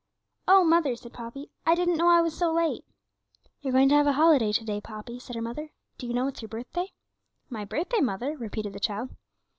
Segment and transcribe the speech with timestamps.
[0.47, 2.83] 'Oh, mother,' said Poppy, 'I didn't know I was so late.'
[3.61, 6.25] 'You're going to have a holiday to day, Poppy,' said her mother; 'do you know
[6.27, 6.93] it's your birthday?'
[7.51, 9.11] 'My birthday, mother?' repeated the child.